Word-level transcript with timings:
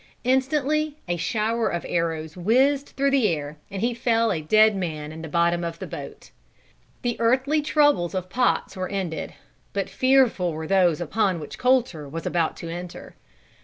Instantly 0.23 0.95
a 1.07 1.15
shower 1.15 1.69
of 1.69 1.85
arrows 1.87 2.35
whizzed 2.35 2.87
through 2.97 3.11
the 3.11 3.27
air, 3.27 3.57
and 3.69 3.83
he 3.83 3.93
fell 3.93 4.31
a 4.31 4.41
dead 4.41 4.75
man 4.75 5.11
in 5.11 5.21
the 5.21 5.27
bottom 5.27 5.63
of 5.63 5.77
the 5.77 5.85
boat. 5.85 6.31
The 7.03 7.17
earthly 7.19 7.61
troubles 7.61 8.15
of 8.15 8.27
Potts 8.27 8.75
were 8.75 8.89
ended. 8.89 9.35
But 9.73 9.91
fearful 9.91 10.53
were 10.53 10.65
those 10.65 11.01
upon 11.01 11.39
which 11.39 11.59
Colter 11.59 12.09
was 12.09 12.25
about 12.25 12.57
to 12.57 12.67
enter. 12.69 13.13